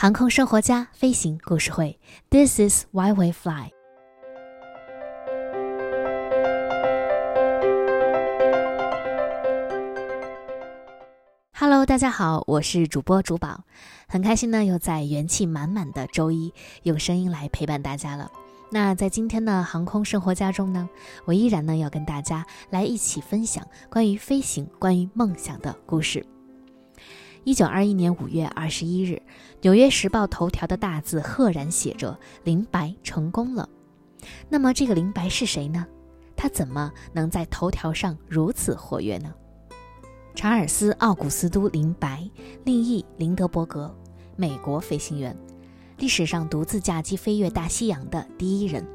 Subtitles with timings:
[0.00, 1.98] 航空生活家飞行故事会
[2.30, 3.72] ，This is why we fly。
[11.52, 13.64] Hello，大家好，我是主播竹宝，
[14.06, 16.54] 很开心呢，又在元气满满的周一
[16.84, 18.30] 用声音来陪伴大家了。
[18.70, 20.88] 那在今天的航空生活家中呢，
[21.24, 26.24] 我依然呢要跟大家来一起分享关于飞行、关于梦想的故事。
[27.48, 29.14] 一九二一年五月二十一日，
[29.62, 32.14] 《纽约时报》头条的大字赫然写着
[32.44, 33.66] ：“林白成功了。”
[34.50, 35.86] 那么，这个林白是谁呢？
[36.36, 39.32] 他怎么能在头条上如此活跃呢？
[40.34, 42.30] 查尔斯·奥古斯都·林白，
[42.66, 43.96] 另译林德伯格，
[44.36, 45.34] 美国飞行员，
[45.96, 48.86] 历史上独自驾机飞越大西洋的第一人。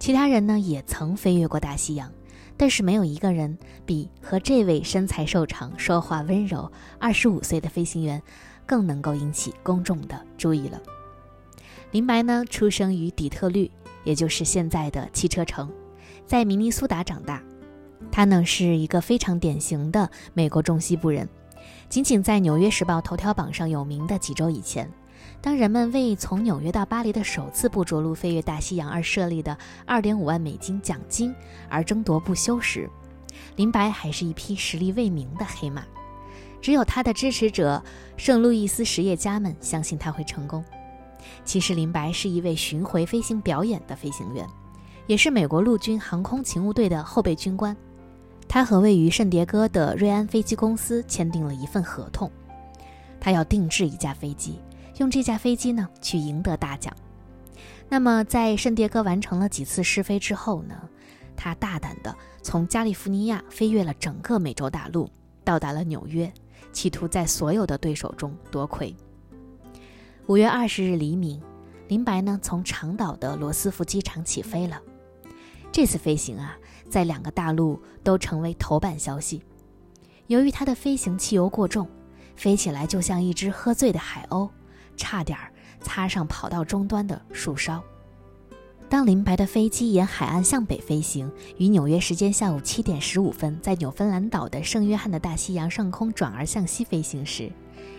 [0.00, 2.10] 其他人呢，也曾飞越过大西洋。
[2.56, 8.22] 但是没有一个人比和这位身材瘦长、说话温柔、二十五岁的飞行员
[8.64, 10.80] 更能够引起公众的注意了。
[11.90, 13.70] 林白呢，出生于底特律，
[14.04, 15.70] 也就是现在的汽车城，
[16.26, 17.42] 在明尼苏达长大。
[18.10, 21.28] 他呢，是一个非常典型的美国中西部人。
[21.88, 24.90] 仅仅在《纽约时报》头条榜上有名的几周以前。
[25.40, 29.56] 当人们为从纽约到巴黎的首次不着陆飞越大西洋而设立的
[29.86, 31.34] 2.5万美金奖金
[31.68, 32.88] 而争夺不休时，
[33.56, 35.84] 林白还是一匹实力未明的黑马。
[36.60, 37.82] 只有他的支持者
[38.16, 40.64] 圣路易斯实业家们相信他会成功。
[41.44, 44.46] 其实，林白是一位巡回飞行表演的飞行员，
[45.08, 47.76] 也是美国陆军航空勤务队的后备军官。
[48.48, 52.30] 他和位于圣迭戈的瑞安飞机公司签订了一份合同，
[53.18, 54.60] 他要定制一架飞机。
[54.98, 56.94] 用这架飞机呢去赢得大奖。
[57.88, 60.74] 那么，在圣迭戈完成了几次试飞之后呢，
[61.36, 65.10] 他大胆地从加利福尼亚飞越了整个美洲大陆，
[65.44, 66.32] 到达了纽约，
[66.72, 68.94] 企图在所有的对手中夺魁。
[70.26, 71.42] 五月二十日黎明，
[71.88, 74.80] 林白呢从长岛的罗斯福机场起飞了。
[75.70, 76.56] 这次飞行啊，
[76.88, 79.42] 在两个大陆都成为头版消息。
[80.28, 81.86] 由于他的飞行汽油过重，
[82.36, 84.48] 飞起来就像一只喝醉的海鸥。
[85.02, 85.36] 差点
[85.80, 87.82] 擦上跑道终端的树梢。
[88.88, 97.50] 当林白的飞机沿海岸向北飞行，于纽约时间下午七点十五分，在纽芬兰岛的圣约翰的大西洋上空转而向西飞行时，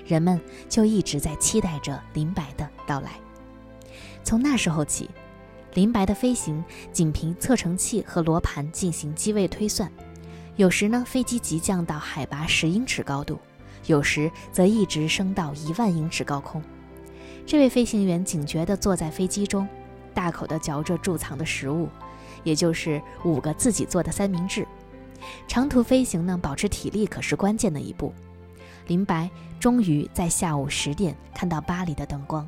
[0.05, 3.11] 人们就一直在期待着林白的到来。
[4.23, 5.09] 从那时候起，
[5.73, 9.91] 林白的飞行仅凭测程器和罗盘进行机位推算，
[10.55, 13.37] 有时呢，飞机急降到海拔十英尺高度，
[13.87, 16.63] 有时则一直升到一万英尺高空。
[17.45, 19.67] 这位飞行员警觉地坐在飞机中，
[20.13, 21.89] 大口地嚼着贮藏的食物，
[22.43, 24.65] 也就是五个自己做的三明治。
[25.47, 28.13] 长途飞行呢，保持体力可是关键的一步。
[28.87, 32.47] 林白终于在下午十点看到巴黎的灯光，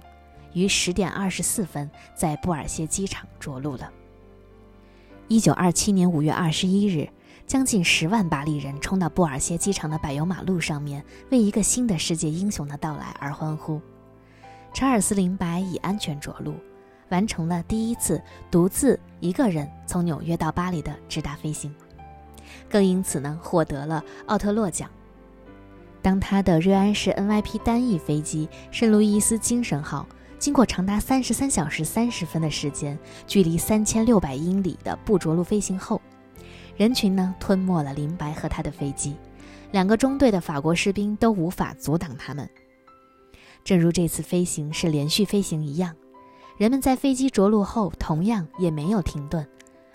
[0.53, 3.91] 于十点二十四分在布尔歇机场着陆了。
[5.27, 7.07] 一九二七年五月二十一日，
[7.47, 13.79] 将近十万巴黎人冲到布尔歇机场的柏油马路上面，为一个新的世界英雄的到来而欢呼。
[14.75, 16.53] 查尔斯·林白已安全着陆，
[17.07, 18.21] 完成了第一次
[18.51, 21.73] 独自一个人从纽约到巴黎的直达飞行，
[22.69, 24.89] 更因此呢获得了奥特洛奖。
[26.01, 30.05] 当他的瑞安式 NYP 单翼飞机圣路易斯精神号
[30.37, 36.01] 经过长达三十三小时三十分的时间，距离三千六百英里的不着陆飞行后，
[36.75, 39.15] 人群呢吞没了林白和他的飞机，
[39.71, 42.49] 两个中队的法国士兵都无法阻挡他们。
[43.65, 45.95] 正如这次飞行是连续飞行一样，
[46.55, 49.45] 人们在飞机着陆后同样也没有停顿，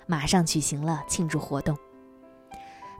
[0.05, 1.77] 马上举行了庆祝活动。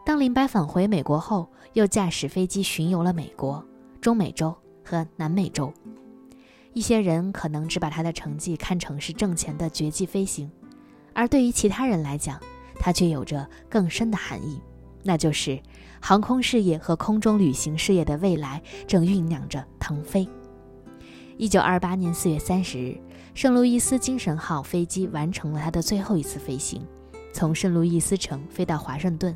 [0.06, 3.64] 当林白返回美国后，又驾驶飞机巡游了美国、
[4.00, 5.74] 中美洲和南美洲。
[6.72, 10.50] 一些人可能只把他的成绩看成是挣钱的绝技飞行，
[11.14, 12.40] 而对于其他人来讲，
[12.80, 14.62] 他却有着更深的含义，
[15.03, 15.62] 那就是
[16.00, 20.26] 航空事业和空中旅行事业的未来正酝酿着腾飞。
[21.41, 22.96] 一九二八年四月三十日，
[23.34, 26.85] 圣路易斯精神号飞机完成了它的最后一次飞行，
[27.34, 29.35] 从圣路易斯城飞到华盛顿。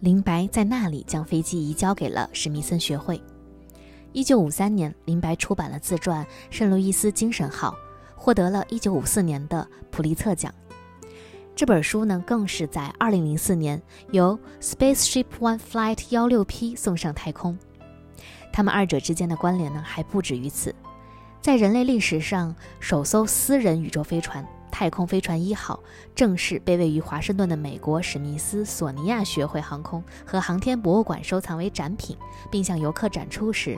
[0.00, 3.18] 林白在那里将飞机移交给了史密森学会。
[4.12, 7.70] 一九五三年，林白出版了自传《圣路易斯精神号》，
[8.14, 10.52] 获得了一九五四年的普利策奖。
[11.56, 17.58] 这本书呢，更是在二零零四年由 Spaceship One Flight 幺六 P 送上太空。
[18.54, 20.72] 他们二者之间的关联呢，还不止于此。
[21.40, 25.80] 在人类历史上首艘私人宇宙飞船“太空飞船一号”
[26.14, 32.16] 正式被位于华盛顿的美国史密斯索尼亚学会航空和航天博物馆收藏为展品，
[32.48, 33.76] 并向游客展出时，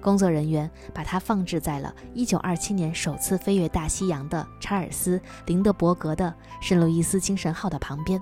[0.00, 8.20] 工作人员把它放置在了1927年首次飞越大西洋的查尔斯·林德伯格的圣路易斯精神号的旁边，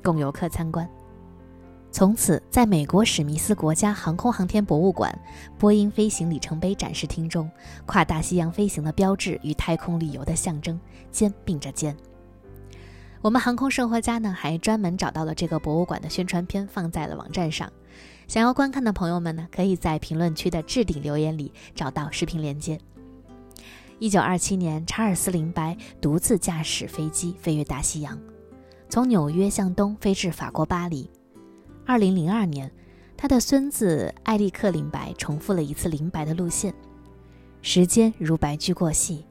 [0.00, 0.88] 供游客参观。
[1.94, 5.16] 从此，在美国史密斯国家航空航天博物馆
[5.56, 7.48] 波音飞行里程碑展示厅中，
[7.86, 10.76] 跨大西洋飞行的标志与太空旅游的象征
[11.12, 11.96] 肩并着肩。
[13.22, 17.72] 我们航空生活家呢，还专门找到了这个博物馆的宣传片，放在了网站上。
[18.26, 22.76] 想要观看的朋友们呢，可以在评论区的置顶留言里找到视频链接。
[24.00, 28.18] 一九二七年，查尔斯·林白独自驾驶飞机飞越大西洋，
[28.88, 31.08] 从纽约向东飞至法国巴黎。
[31.86, 32.70] 二零零二年，
[33.16, 36.74] 他的孙子艾利克·林白重复了一次林白的路线。
[37.60, 39.24] 时间如白驹过隙，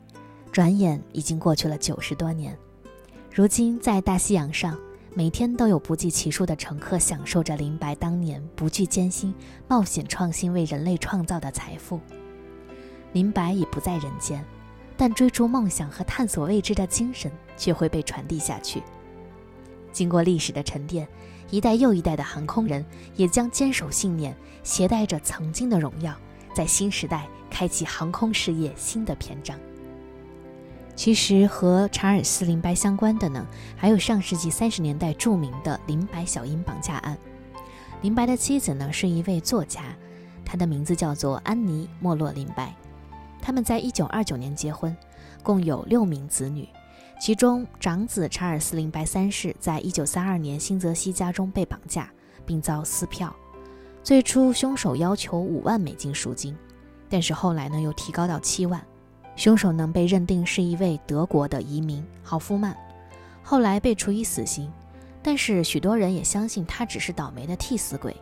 [0.52, 2.58] 转眼已经过去了九十多年。
[3.34, 4.78] 如今，在大西洋上。
[5.16, 9.32] 每天都有不计其数的乘客享受着林白当年不惧艰辛、
[9.68, 12.00] 冒险创新为人类创造的财富。
[13.12, 14.44] 林白已不在人间，
[14.98, 18.82] 但追逐梦想和探索未知的精神却会被传递下去。
[19.92, 21.08] 经过历史的沉淀，
[21.50, 22.84] 一代又一代的航空人
[23.16, 26.16] 也将坚守信念，携带着曾经的荣耀，
[26.56, 29.58] 在新时代开启航空事业新的篇章。
[30.96, 33.46] 其实和查尔斯·林白相关的呢，
[33.76, 37.18] 还有上世纪三十年代著名的林白小鹰绑架案。
[38.02, 39.82] 林白的妻子呢是一位作家，
[40.46, 42.76] 她的名字叫做安妮·莫洛·林白。
[43.42, 44.96] 他们在一九二九年结婚，
[45.42, 46.70] 共有六名子女，
[47.24, 52.12] 其中长子查尔斯·林白三世在一九三二年新泽西家中被绑架，
[52.46, 53.34] 并遭撕票。
[54.04, 56.54] 最初凶手要求五万美金赎金，
[57.08, 58.86] 但是后来呢又提高到七万。
[59.38, 62.76] 凶手呢被认定是一位德国的移民豪夫曼，
[63.42, 64.70] 后来被处以死刑，
[65.22, 68.14] 但是许多人也相信他只是倒霉的替死鬼。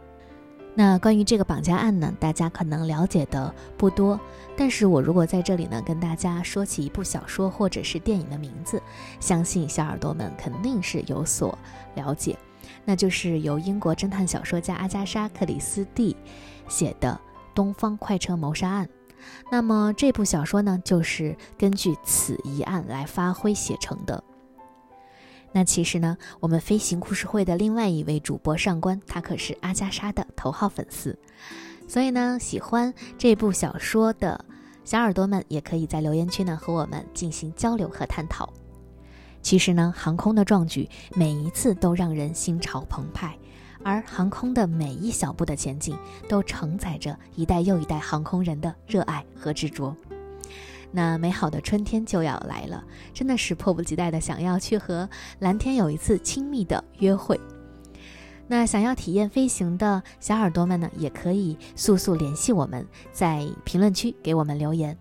[0.73, 4.17] 那关于这个绑架案呢，大家可能了解的不多，
[4.55, 8.81] 但是我如果在这里呢跟大家说起一部小说或者是电影的名字，
[9.19, 11.57] 相信小耳朵们肯定是有所
[11.95, 12.37] 了解，
[12.85, 16.15] 那就是由英国侦探小说家阿加莎·克里斯蒂
[16.69, 17.19] 写的
[17.53, 18.85] 《东方快车谋杀案》。
[19.51, 24.23] 那么这部小说呢，就是根据此一案来发挥写成的。
[25.51, 31.17] 那其实呢，我们飞行故事会的另外一位主播上官，他可是阿加莎的头号粉丝，
[31.87, 34.45] 所以呢，喜欢这部小说的
[34.83, 38.51] 小耳朵们，也可以在留言区呢和我们进行交流和探讨。
[39.41, 43.37] 其实呢，航空的壮举每一次都让人心潮澎湃。
[43.83, 45.97] 而航空的每一小步的前进，
[46.29, 49.95] 都承载着一代又一代航空人的热爱和执着。
[50.91, 52.83] 那美好的春天就要来了，
[53.13, 55.09] 真的是迫不及待的想要去和
[55.39, 57.39] 蓝天有一次亲密的约会。
[58.47, 64.97] 那想要体验飞行的小耳朵们呢，也可以速速联系我们，在评论区给我们留言。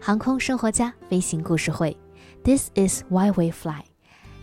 [0.00, 1.96] 航空生活家飞行故事会
[2.42, 3.84] ，This is why we fly。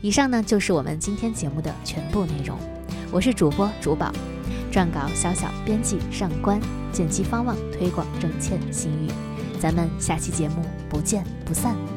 [0.01, 2.57] 以上呢就是我们今天节目的全部内容。
[3.11, 4.13] 我是主播主宝，
[4.71, 6.61] 撰稿小小，编辑上官，
[6.93, 9.36] 剪辑方望，推广郑倩心语。
[9.59, 11.96] 咱们下期节目不见不散。